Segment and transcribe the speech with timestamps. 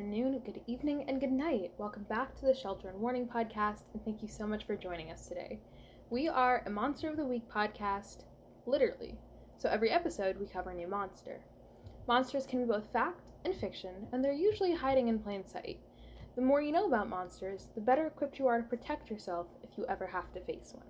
[0.00, 1.72] afternoon, good evening, and good night.
[1.76, 5.10] Welcome back to the Shelter and Warning podcast, and thank you so much for joining
[5.10, 5.60] us today.
[6.08, 8.24] We are a Monster of the Week podcast,
[8.64, 9.18] literally.
[9.58, 11.42] So every episode, we cover a new monster.
[12.08, 15.78] Monsters can be both fact and fiction, and they're usually hiding in plain sight.
[16.34, 19.76] The more you know about monsters, the better equipped you are to protect yourself if
[19.76, 20.86] you ever have to face one.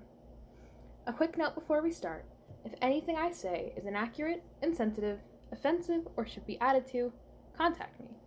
[1.08, 2.26] A quick note before we start
[2.64, 5.18] if anything I say is inaccurate, insensitive,
[5.50, 7.12] offensive, or should be added to,
[7.56, 8.19] contact me.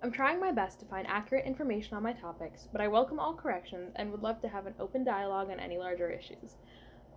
[0.00, 3.34] I'm trying my best to find accurate information on my topics, but I welcome all
[3.34, 6.54] corrections and would love to have an open dialogue on any larger issues.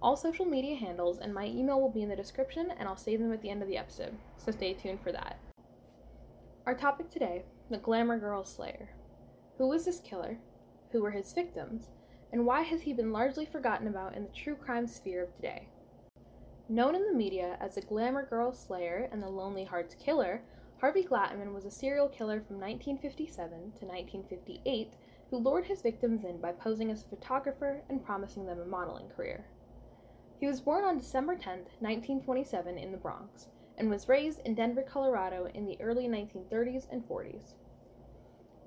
[0.02, 3.20] All social media handles and my email will be in the description, and I'll save
[3.20, 5.40] them at the end of the episode, so stay tuned for that.
[6.66, 8.90] Our topic today the Glamour Girl Slayer.
[9.60, 10.40] Who was this killer?
[10.92, 11.92] Who were his victims?
[12.34, 15.68] And why has he been largely forgotten about in the true crime sphere of today?
[16.68, 20.42] Known in the media as the Glamour Girl Slayer and the Lonely Hearts Killer,
[20.82, 24.94] Harvey Glatman was a serial killer from 1957 to 1958
[25.30, 29.08] who lured his victims in by posing as a photographer and promising them a modeling
[29.16, 29.46] career.
[30.40, 34.82] He was born on December 10, 1927, in the Bronx, and was raised in Denver,
[34.82, 37.54] Colorado in the early 1930s and 40s.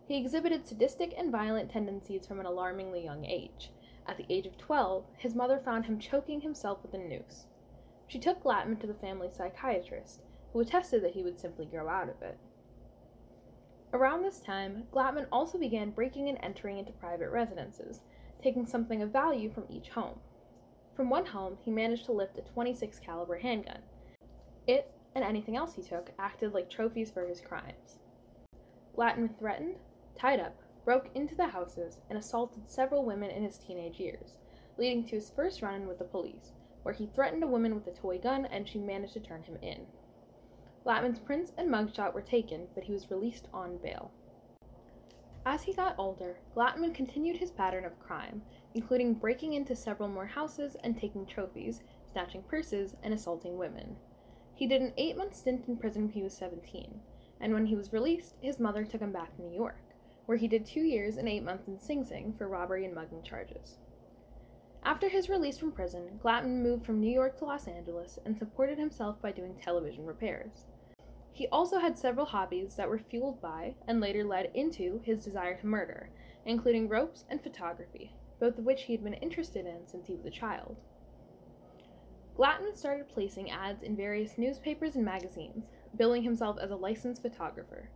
[0.06, 3.73] He exhibited sadistic and violent tendencies from an alarmingly young age.
[4.06, 7.47] At the age of 12, his mother found him choking himself with a noose.
[8.06, 10.21] She took Glatman to the family psychiatrist,
[10.55, 12.38] who attested that he would simply grow out of it.
[13.92, 18.00] Around this time, Glatman also began breaking and entering into private residences,
[18.41, 20.20] taking something of value from each home.
[20.94, 23.80] From one home, he managed to lift a 26 caliber handgun.
[24.66, 27.98] It and anything else he took acted like trophies for his crimes.
[28.97, 29.76] Glatman threatened,
[30.16, 34.38] tied up, broke into the houses, and assaulted several women in his teenage years,
[34.78, 36.53] leading to his first run in with the police,
[36.84, 39.56] where he threatened a woman with a toy gun and she managed to turn him
[39.62, 39.87] in.
[40.84, 44.11] Glatman's prints and mugshot were taken, but he was released on bail.
[45.47, 48.43] As he got older, Glatman continued his pattern of crime,
[48.75, 53.97] including breaking into several more houses and taking trophies, snatching purses, and assaulting women.
[54.55, 57.00] He did an eight month stint in prison when he was 17,
[57.41, 59.81] and when he was released, his mother took him back to New York,
[60.27, 63.23] where he did two years and eight months in Sing Sing for robbery and mugging
[63.23, 63.78] charges.
[64.83, 68.78] After his release from prison, Glatman moved from New York to Los Angeles and supported
[68.78, 70.67] himself by doing television repairs.
[71.34, 75.59] He also had several hobbies that were fueled by and later led into his desire
[75.59, 76.11] to murder,
[76.47, 80.25] including ropes and photography, both of which he had been interested in since he was
[80.25, 80.77] a child.
[82.39, 85.65] Glatman started placing ads in various newspapers and magazines,
[85.97, 87.91] billing himself as a licensed photographer.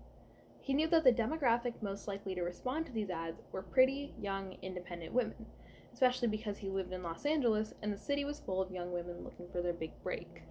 [0.61, 4.57] He knew that the demographic most likely to respond to these ads were pretty, young,
[4.63, 5.47] independent women,
[5.93, 9.23] especially because he lived in Los Angeles and the city was full of young women
[9.23, 10.43] looking for their big break.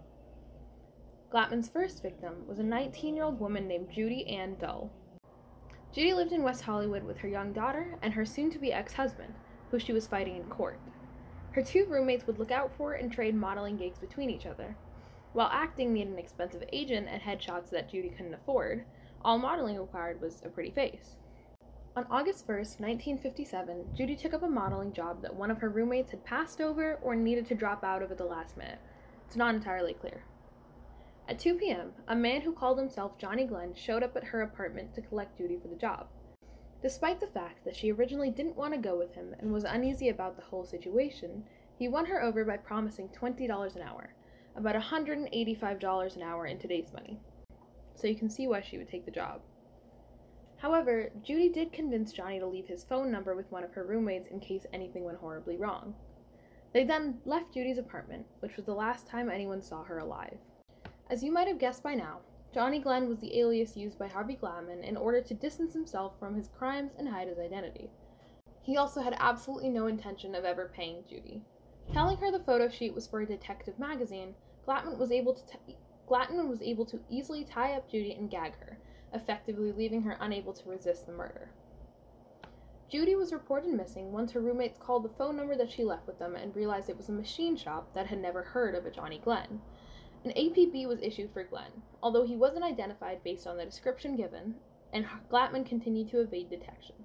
[1.30, 4.90] Glatman's first victim was a 19 year old woman named Judy Ann Dull.
[5.92, 8.94] Judy lived in West Hollywood with her young daughter and her soon to be ex
[8.94, 9.34] husband,
[9.70, 10.80] who she was fighting in court.
[11.52, 14.78] Her two roommates would look out for and trade modeling gigs between each other.
[15.34, 18.86] While acting needed an expensive agent and headshots that Judy couldn't afford,
[19.22, 21.18] all modeling required was a pretty face.
[21.98, 26.12] On August 1st, 1957, Judy took up a modeling job that one of her roommates
[26.12, 28.80] had passed over or needed to drop out of at the last minute.
[29.26, 30.24] It's not entirely clear.
[31.30, 34.96] At 2 p.m., a man who called himself Johnny Glenn showed up at her apartment
[34.96, 36.08] to collect Judy for the job.
[36.82, 40.08] Despite the fact that she originally didn't want to go with him and was uneasy
[40.08, 41.44] about the whole situation,
[41.76, 44.14] he won her over by promising $20 an hour,
[44.56, 47.20] about $185 an hour in today's money.
[47.96, 49.42] So you can see why she would take the job.
[50.58, 54.30] However, Judy did convince Johnny to leave his phone number with one of her roommates
[54.30, 55.94] in case anything went horribly wrong.
[56.74, 60.38] They then left Judy's apartment, which was the last time anyone saw her alive.
[61.10, 62.20] As you might have guessed by now,
[62.54, 66.36] Johnny Glenn was the alias used by Harvey Glatman in order to distance himself from
[66.36, 67.90] his crimes and hide his identity.
[68.62, 71.42] He also had absolutely no intention of ever paying Judy.
[71.94, 74.36] Telling her the photo sheet was for a detective magazine,
[74.68, 75.78] Glatman was able to t-
[76.10, 78.78] was able to easily tie up Judy and gag her,
[79.14, 81.52] effectively leaving her unable to resist the murder.
[82.90, 86.20] Judy was reported missing once her roommates called the phone number that she left with
[86.20, 89.20] them and realized it was a machine shop that had never heard of a Johnny
[89.20, 89.62] Glenn.
[90.28, 91.72] An APB was issued for Glenn,
[92.04, 94.56] although he wasn't identified based on the description given,
[94.92, 96.96] and Glatman continued to evade detection.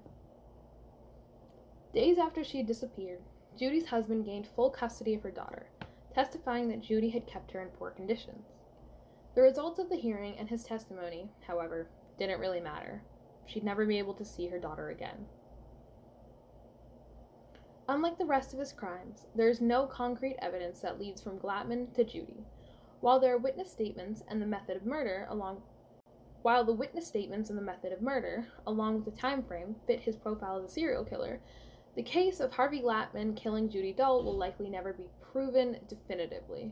[1.93, 3.21] Days after she had disappeared,
[3.57, 5.67] Judy's husband gained full custody of her daughter,
[6.13, 8.45] testifying that Judy had kept her in poor conditions.
[9.35, 11.87] The results of the hearing and his testimony, however,
[12.19, 13.03] didn't really matter.
[13.45, 15.27] She'd never be able to see her daughter again.
[17.87, 21.93] Unlike the rest of his crimes, there is no concrete evidence that leads from Glatman
[21.93, 22.43] to Judy,
[23.03, 25.61] while there are witness statements and the method of murder along
[26.41, 29.99] While the witness statements and the method of murder, along with the time frame, fit
[29.99, 31.41] his profile as a serial killer,
[31.97, 36.71] the case of Harvey Glatman killing Judy Dull will likely never be proven definitively.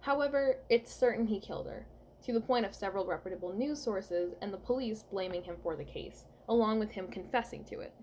[0.00, 1.86] However, it's certain he killed her,
[2.24, 5.84] to the point of several reputable news sources and the police blaming him for the
[5.84, 7.94] case, along with him confessing to it.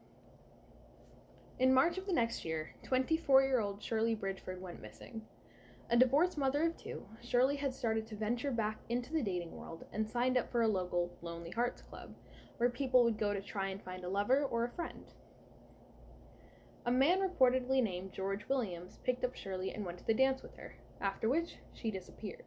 [1.60, 5.21] In March of the next year, 24 year old Shirley Bridgeford went missing.
[5.91, 9.86] A divorced mother of two, Shirley had started to venture back into the dating world
[9.91, 12.13] and signed up for a local Lonely Hearts Club,
[12.57, 15.06] where people would go to try and find a lover or a friend.
[16.86, 20.56] A man reportedly named George Williams picked up Shirley and went to the dance with
[20.57, 22.45] her, after which she disappeared.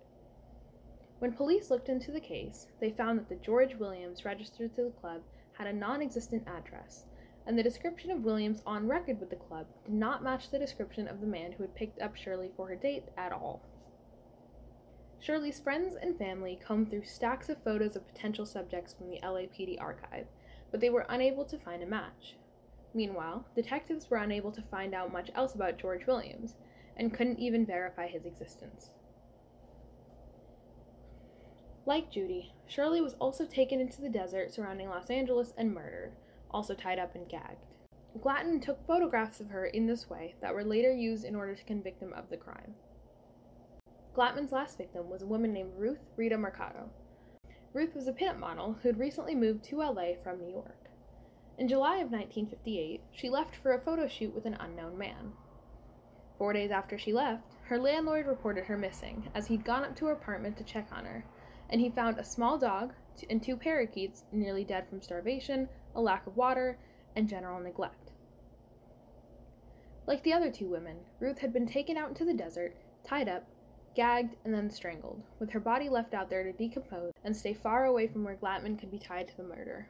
[1.19, 4.91] When police looked into the case, they found that the George Williams registered to the
[4.91, 5.23] club
[5.55, 7.07] had a non existent address,
[7.47, 11.09] and the description of Williams on record with the club did not match the description
[11.09, 13.63] of the man who had picked up Shirley for her date at all.
[15.21, 19.81] Shirley's friends and family combed through stacks of photos of potential subjects from the LAPD
[19.81, 20.27] archive,
[20.71, 22.37] but they were unable to find a match.
[22.95, 26.57] Meanwhile, detectives were unable to find out much else about George Williams,
[26.97, 28.91] and couldn't even verify his existence.
[31.87, 36.13] Like Judy, Shirley was also taken into the desert surrounding Los Angeles and murdered,
[36.53, 37.67] also tied up and gagged.
[38.19, 41.65] Glatman took photographs of her in this way that were later used in order to
[41.65, 42.75] convict him of the crime.
[44.15, 46.91] Glatman's last victim was a woman named Ruth Rita Mercado.
[47.73, 50.91] Ruth was a pinup model who had recently moved to LA from New York.
[51.57, 55.33] In July of 1958, she left for a photo shoot with an unknown man.
[56.37, 60.07] Four days after she left, her landlord reported her missing, as he'd gone up to
[60.07, 61.25] her apartment to check on her,
[61.73, 62.93] and he found a small dog
[63.31, 66.79] and two parakeets nearly dead from starvation, a lack of water,
[67.17, 68.11] and general neglect.
[70.07, 73.45] Like the other two women, Ruth had been taken out into the desert, tied up,
[73.97, 77.87] gagged, and then strangled, with her body left out there to decompose and stay far
[77.87, 79.89] away from where Glatman could be tied to the murder.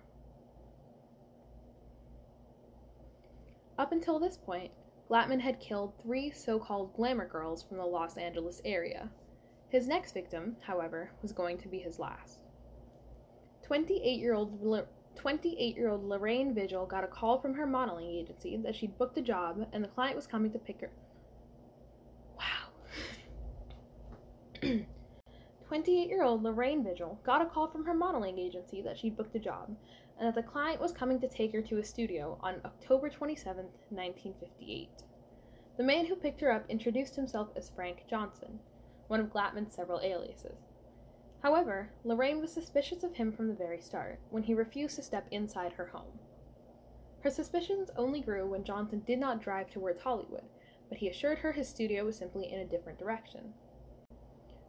[3.79, 4.71] Up until this point,
[5.11, 9.11] Glatman had killed three so called glamour girls from the Los Angeles area.
[9.73, 12.41] His next victim, however, was going to be his last.
[13.63, 14.87] 28 year old
[15.17, 19.17] 28 year old Lorraine Vigil got a call from her modeling agency that she'd booked
[19.17, 20.91] a job and the client was coming to pick her.
[24.63, 24.81] Wow.
[25.69, 29.37] 28 year old Lorraine Vigil got a call from her modeling agency that she'd booked
[29.37, 29.75] a job
[30.19, 33.65] and that the client was coming to take her to a studio on October 27,
[33.89, 34.91] 1958.
[35.79, 38.59] The man who picked her up introduced himself as Frank Johnson,
[39.13, 40.57] one of Glatman's several aliases.
[41.43, 45.27] However, Lorraine was suspicious of him from the very start, when he refused to step
[45.31, 46.19] inside her home.
[47.21, 50.45] Her suspicions only grew when Johnson did not drive towards Hollywood,
[50.89, 53.53] but he assured her his studio was simply in a different direction.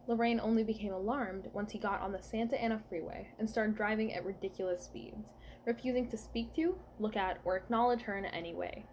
[0.06, 4.12] Lorraine only became alarmed once he got on the Santa Ana freeway and started driving
[4.12, 5.24] at ridiculous speeds,
[5.64, 8.84] refusing to speak to, look at, or acknowledge her in any way.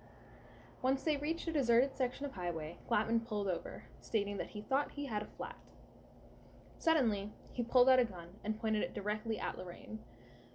[0.82, 4.92] Once they reached a deserted section of highway, Glatman pulled over, stating that he thought
[4.92, 5.58] he had a flat.
[6.80, 10.00] Suddenly, he pulled out a gun and pointed it directly at Lorraine.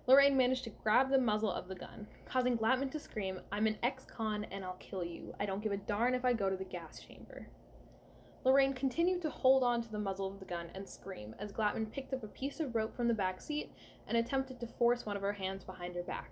[0.08, 3.78] Lorraine managed to grab the muzzle of the gun, causing Glatman to scream, I'm an
[3.82, 5.34] ex con and I'll kill you.
[5.38, 7.48] I don't give a darn if I go to the gas chamber.
[8.44, 11.90] Lorraine continued to hold on to the muzzle of the gun and scream as Glatman
[11.90, 13.72] picked up a piece of rope from the back seat
[14.06, 16.30] and attempted to force one of her hands behind her back.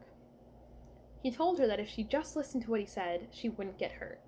[1.25, 3.93] He told her that if she just listened to what he said, she wouldn't get
[3.93, 4.21] hurt.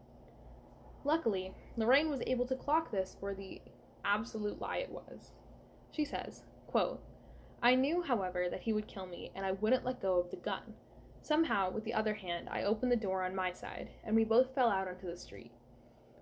[1.05, 3.61] Luckily, Lorraine was able to clock this for the
[4.03, 5.33] absolute lie it was.
[5.91, 7.03] She says, quote,
[7.63, 10.39] I knew, however, that he would kill me, and I wouldn't let go of the
[10.39, 10.63] gun.
[11.21, 14.55] Somehow, with the other hand, I opened the door on my side, and we both
[14.55, 15.53] fell out onto the street.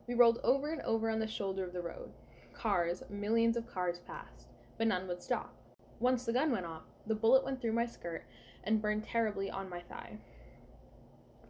[0.09, 2.11] We rolled over and over on the shoulder of the road.
[2.53, 5.55] Cars, millions of cars passed, but none would stop.
[6.01, 8.25] Once the gun went off, the bullet went through my skirt
[8.65, 10.19] and burned terribly on my thigh.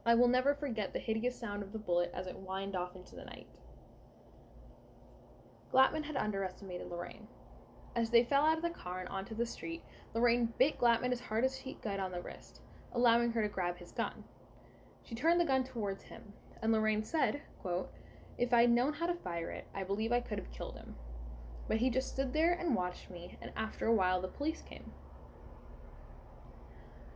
[0.06, 3.16] I will never forget the hideous sound of the bullet as it whined off into
[3.16, 3.46] the night.
[5.72, 7.26] Glatman had underestimated Lorraine.
[7.96, 9.82] As they fell out of the car and onto the street,
[10.12, 12.60] Lorraine bit Glatman as hard as she could on the wrist,
[12.92, 14.24] allowing her to grab his gun.
[15.02, 17.90] She turned the gun towards him, and Lorraine said, quote,
[18.36, 20.96] If I'd known how to fire it, I believe I could have killed him.
[21.66, 24.92] But he just stood there and watched me, and after a while the police came.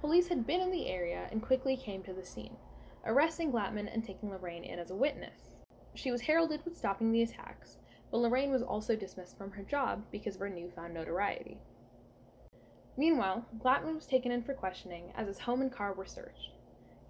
[0.00, 2.56] Police had been in the area and quickly came to the scene,
[3.08, 5.56] arresting Glatman and taking Lorraine in as a witness.
[5.94, 7.78] She was heralded with stopping the attacks,
[8.10, 11.58] but Lorraine was also dismissed from her job because of her newfound notoriety.
[12.98, 16.52] Meanwhile, Glatman was taken in for questioning as his home and car were searched.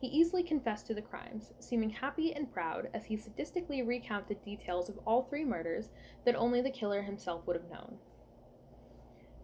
[0.01, 4.89] He easily confessed to the crimes, seeming happy and proud as he sadistically recounted details
[4.89, 5.89] of all three murders
[6.25, 7.99] that only the killer himself would have known.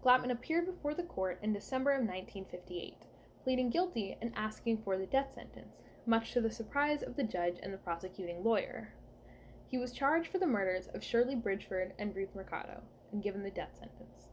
[0.05, 2.95] Glatman appeared before the court in December of 1958,
[3.43, 7.57] pleading guilty and asking for the death sentence, much to the surprise of the judge
[7.63, 8.95] and the prosecuting lawyer.
[9.69, 12.83] He was charged for the murders of Shirley Bridgeford and Ruth Mercado
[13.13, 14.29] and given the death sentence.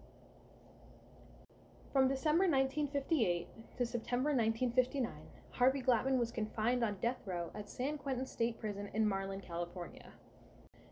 [1.93, 3.47] From December 1958
[3.77, 5.11] to September 1959,
[5.51, 10.13] Harvey Glatman was confined on death row at San Quentin State Prison in Marin, California.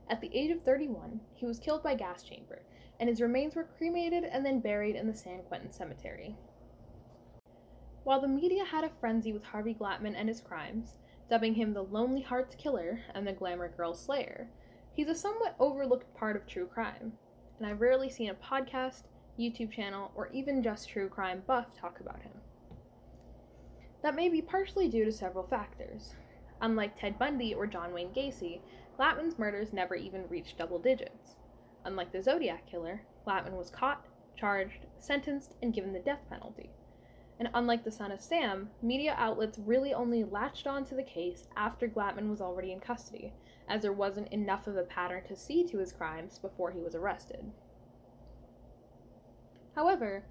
[0.09, 2.63] At the age of 31, he was killed by gas chamber,
[2.99, 6.35] and his remains were cremated and then buried in the San Quentin Cemetery.
[8.09, 10.95] While the media had a frenzy with Harvey Glatman and his crimes,
[11.29, 14.49] dubbing him the Lonely Hearts Killer and the Glamour Girl Slayer,
[14.93, 17.13] he's a somewhat overlooked part of true crime,
[17.59, 19.03] and I've rarely seen a podcast,
[19.37, 22.31] YouTube channel, or even just true crime buff talk about him.
[24.01, 26.15] That may be partially due to several factors.
[26.61, 28.61] Unlike Ted Bundy or John Wayne Gacy,
[28.97, 31.35] Glatman's murders never even reached double digits.
[31.85, 34.03] Unlike the Zodiac killer, Glatman was caught,
[34.35, 36.71] charged, sentenced, and given the death penalty.
[37.39, 41.87] And unlike the son of Sam, media outlets really only latched onto the case after
[41.87, 43.33] Glatman was already in custody,
[43.69, 46.95] as there wasn't enough of a pattern to see to his crimes before he was
[46.95, 47.49] arrested.
[49.73, 50.25] However,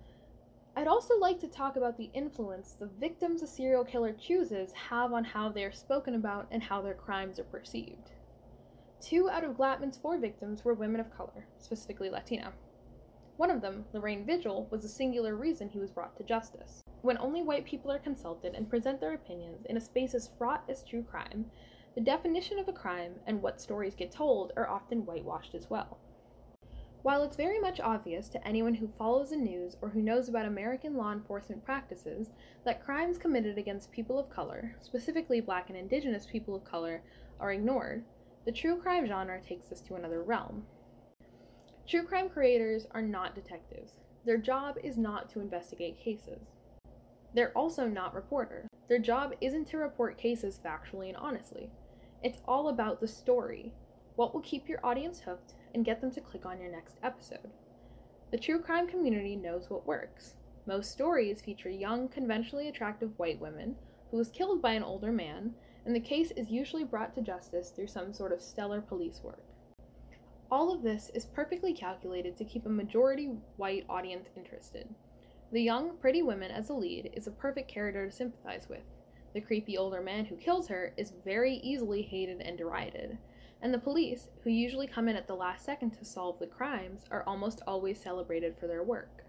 [0.77, 5.13] I'd also like to talk about the influence the victims a serial killer chooses have
[5.13, 8.13] on how they are spoken about and how their crimes are perceived.
[9.01, 12.53] Two out of Glatman's four victims were women of color, specifically Latina.
[13.39, 16.83] One of them, Lorraine Vigil, was a singular reason he was brought to justice.
[17.03, 20.65] When only white people are consulted and present their opinions in a space as fraught
[20.69, 21.47] as true crime,
[21.95, 25.99] the definition of a crime and what stories get told are often whitewashed as well.
[27.03, 30.47] While it's very much obvious to anyone who follows the news or who knows about
[30.47, 32.31] American law enforcement practices
[32.65, 37.03] that crimes committed against people of color, specifically black and indigenous people of color,
[37.39, 38.05] are ignored,
[38.45, 40.65] the true crime genre takes this to another realm.
[41.87, 43.93] True crime creators are not detectives.
[44.25, 46.41] Their job is not to investigate cases.
[47.35, 48.69] They're also not reporters.
[48.89, 51.71] Their job isn't to report cases factually and honestly.
[52.23, 53.73] It's all about the story.
[54.17, 57.51] What will keep your audience hooked and get them to click on your next episode.
[58.31, 60.35] The true crime community knows what works.
[60.67, 63.77] Most stories feature young, conventionally attractive white women
[64.11, 65.55] who was killed by an older man,
[65.87, 69.43] and the case is usually brought to justice through some sort of stellar police work.
[70.51, 74.89] All of this is perfectly calculated to keep a majority white audience interested.
[75.51, 78.83] The young, pretty woman as the lead is a perfect character to sympathize with.
[79.33, 83.17] The creepy older man who kills her is very easily hated and derided,
[83.63, 87.07] and the police, who usually come in at the last second to solve the crimes,
[87.11, 89.25] are almost always celebrated for their work.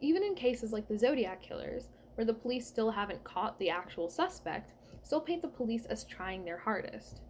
[0.00, 4.08] Even in cases like the Zodiac killers, where the police still haven't caught the actual
[4.08, 7.22] suspect, still paint the police as trying their hardest.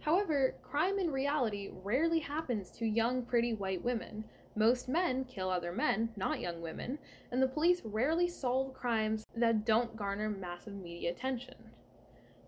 [0.00, 4.24] However, crime in reality rarely happens to young, pretty white women.
[4.58, 6.98] Most men kill other men, not young women,
[7.30, 11.56] and the police rarely solve crimes that don't garner massive media attention.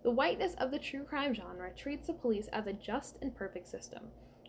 [0.01, 3.67] The whiteness of the true crime genre treats the police as a just and perfect
[3.67, 4.05] system,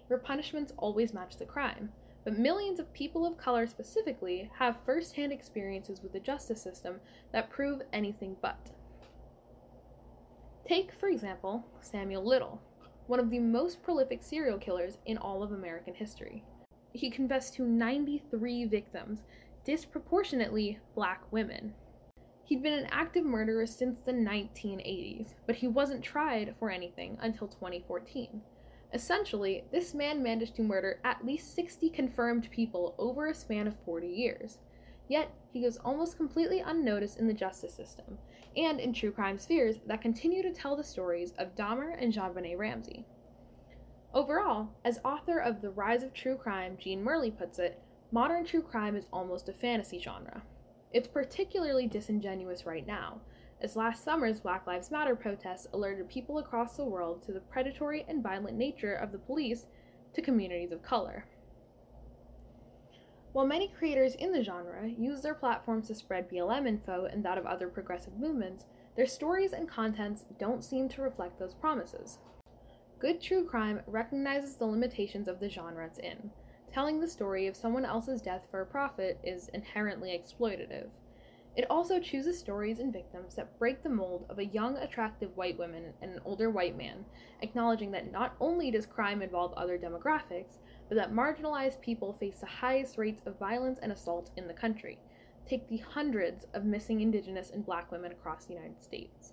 [0.06, 1.92] where punishments always match the crime.
[2.24, 6.98] But millions of people of color specifically have first hand experiences with the justice system
[7.32, 8.70] that prove anything but.
[10.66, 12.62] Take, for example, Samuel Little,
[13.06, 16.42] one of the most prolific serial killers in all of American history.
[16.92, 19.22] He confessed to 93 victims,
[19.64, 21.74] disproportionately black women.
[22.44, 27.46] He'd been an active murderer since the 1980s, but he wasn't tried for anything until
[27.46, 28.42] 2014.
[28.92, 33.78] Essentially, this man managed to murder at least 60 confirmed people over a span of
[33.84, 34.58] 40 years.
[35.06, 38.18] Yet, he goes almost completely unnoticed in the justice system,
[38.56, 42.58] and in true crime spheres that continue to tell the stories of Dahmer and JonBenét
[42.58, 43.04] Ramsey.
[44.12, 48.62] Overall, as author of The Rise of True Crime, Jean Murley puts it, modern true
[48.62, 50.42] crime is almost a fantasy genre.
[50.92, 53.20] It's particularly disingenuous right now,
[53.60, 58.04] as last summer's Black Lives Matter protests alerted people across the world to the predatory
[58.08, 59.66] and violent nature of the police
[60.14, 61.24] to communities of color.
[63.32, 67.38] While many creators in the genre use their platforms to spread BLM info and that
[67.38, 68.64] of other progressive movements,
[68.96, 72.18] their stories and contents don't seem to reflect those promises.
[73.00, 76.30] Good true crime recognizes the limitations of the genre it's in,
[76.70, 80.90] telling the story of someone else's death for a profit is inherently exploitative.
[81.56, 85.56] It also chooses stories and victims that break the mold of a young, attractive white
[85.56, 87.06] woman and an older white man,
[87.40, 90.58] acknowledging that not only does crime involve other demographics,
[90.90, 94.98] but that marginalized people face the highest rates of violence and assault in the country.
[95.48, 99.32] Take the hundreds of missing indigenous and black women across the United States.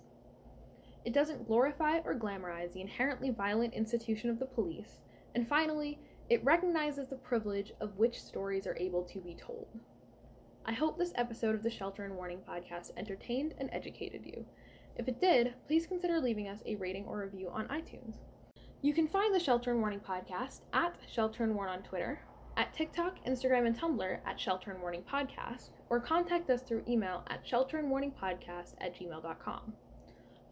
[1.08, 5.00] It doesn't glorify or glamorize the inherently violent institution of the police,
[5.34, 5.98] and finally,
[6.28, 9.68] it recognizes the privilege of which stories are able to be told.
[10.66, 14.44] I hope this episode of the Shelter and Warning podcast entertained and educated you.
[14.96, 18.16] If it did, please consider leaving us a rating or review on iTunes.
[18.82, 22.20] You can find the Shelter and Warning podcast at Shelter and Warn on Twitter,
[22.58, 27.24] at TikTok, Instagram, and Tumblr at Shelter and Warning Podcast, or contact us through email
[27.30, 29.72] at shelterandwarningpodcast at gmail.com.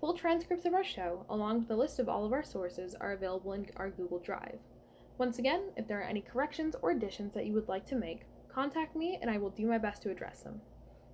[0.01, 3.13] Full transcripts of our show, along with a list of all of our sources, are
[3.13, 4.59] available in our Google Drive.
[5.19, 8.27] Once again, if there are any corrections or additions that you would like to make,
[8.53, 10.61] contact me and I will do my best to address them.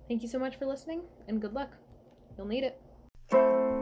[0.07, 1.71] Thank you so much for listening, and good luck.
[2.37, 3.72] You'll need it.